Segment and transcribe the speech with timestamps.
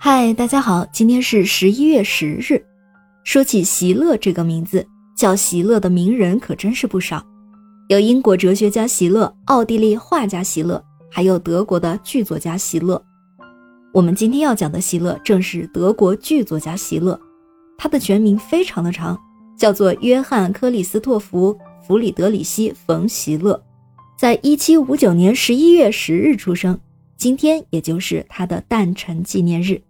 [0.00, 2.64] 嗨，大家好，今天是十一月十日。
[3.24, 4.86] 说起席勒这个名字，
[5.16, 7.20] 叫席勒的名人可真是不少，
[7.88, 10.80] 有英国哲学家席勒、奥地利画家席勒，
[11.10, 13.02] 还有德国的剧作家席勒。
[13.92, 17.20] 我们今天要讲的席勒正是德国剧作家席勒，
[17.76, 19.18] 他的全名非常的长，
[19.58, 21.52] 叫做约翰·克里斯托弗·
[21.84, 23.60] 弗里德里希·冯·席勒，
[24.16, 26.78] 在一七五九年十一月十日出生，
[27.16, 29.82] 今天也就是他的诞辰纪念日。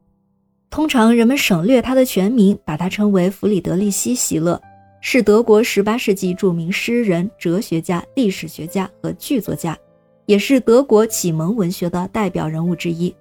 [0.71, 4.61] 通常人们省略他的全名，把他称为弗里德利希·席勒，
[5.01, 9.77] 是德国18世纪著名诗人、哲学家、历史学家和剧作家，
[10.27, 13.15] 也是德国启蒙文学的代表人物之一。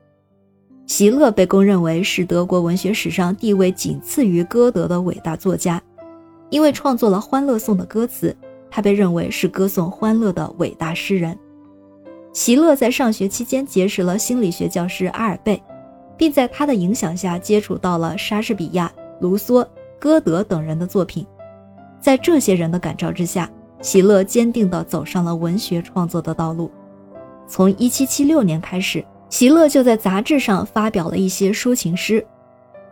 [0.85, 5.81] 席勒被公认为是德国文学史上地位仅次于歌德的伟大作家，
[6.49, 8.35] 因为创作了《欢乐颂》的歌词，
[8.69, 11.37] 他被认为是歌颂欢乐的伟大诗人。
[12.33, 15.61] 席勒在上学期间结识了心理学教师阿尔贝。
[16.17, 19.65] 并在他的影响下接触到了莎士比亚、卢梭、
[19.99, 21.25] 歌德等人的作品，
[22.01, 23.49] 在这些人的感召之下，
[23.81, 26.71] 席勒坚定地走上了文学创作的道路。
[27.47, 32.25] 从1776年开始，席勒就在杂志上发表了一些抒情诗，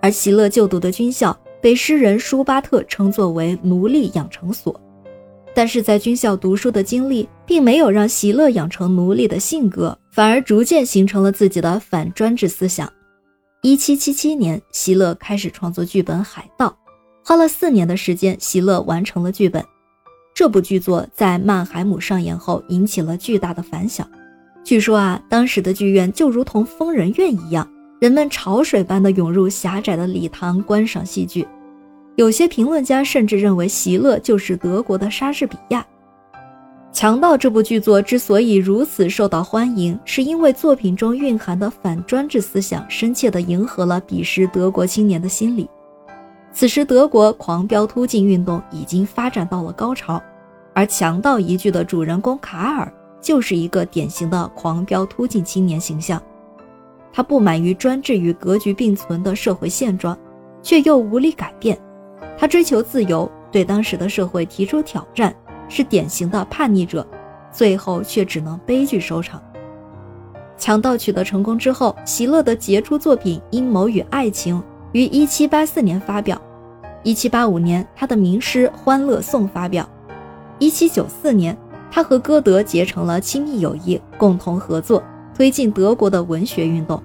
[0.01, 4.79] 而席勒就读的军校被诗人舒巴特称作为奴隶养成所。
[5.53, 12.91] 但是在军校读书的经历，并没有让席勒养成奴隶的性格，反而逐渐形成了自己的反专制思想。
[13.65, 16.67] 一七七七年，席勒开始创作剧本《海盗》，
[17.27, 19.65] 花了四年的时间，席勒完成了剧本。
[20.35, 24.07] 这部剧作在曼海姆上演后，引起了巨大的反响。
[24.63, 27.67] 据说啊，当时的剧院就如同疯人院一样，
[27.99, 31.47] 人们潮水般的涌入狭窄的礼堂观赏戏剧。
[32.17, 35.81] 有些评论家甚至认为，席勒就是德国的莎士比亚。
[36.95, 45.69] 《强盗》这部剧作之所以如此受到欢迎，是因为作品中蕴含的反专制思想深切地迎合了彼时德国青年的心理。
[46.53, 50.23] 此时，德国狂飙突进运动已经发展到了高潮，
[50.73, 52.89] 而《强盗》一剧的主人公卡尔
[53.19, 56.23] 就是一个典型的狂飙突进青年形象。
[57.11, 60.17] 他不满于专制与格局并存的社会现状，
[60.61, 61.77] 却又无力改变。
[62.37, 65.35] 他追求自由，对当时的社会提出挑战。
[65.67, 67.05] 是典型的叛逆者，
[67.51, 69.41] 最后却只能悲剧收场。
[70.57, 74.57] 强盗取得成功之后，席勒的杰出作品《阴谋与爱情》
[74.93, 76.41] 于1784年发表
[77.03, 79.87] ，1785年他的名诗《欢乐颂》发表
[80.59, 81.57] ，1794年
[81.91, 85.03] 他和歌德结成了亲密友谊，共同合作
[85.35, 87.03] 推进德国的文学运动。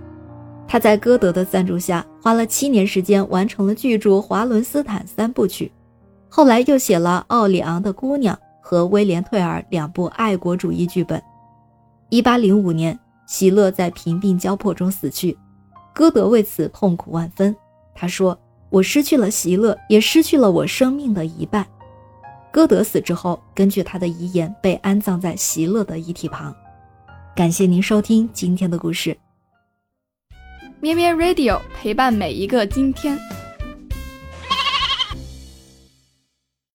[0.69, 5.67] 他在歌德的赞助下，花了七年时间完成了巨著《华伦斯坦三部曲》，
[6.29, 8.37] 后来又写了《奥里昂的姑娘》。
[8.71, 11.21] 和威廉·退尔两部爱国主义剧本。
[12.09, 15.37] 一八零五年，席勒在贫病交迫中死去，
[15.93, 17.53] 歌德为此痛苦万分。
[17.97, 18.39] 他说
[18.71, 21.67] ：“我失去了席勒，也失去了我生命的一半。”
[22.53, 26.55] 歌德死之后，根据他的遗言，被安葬在席勒的遗体旁。
[27.35, 29.17] 感谢您收听今天的故事。
[30.79, 33.19] 咩咩 Radio 陪伴每一个今天。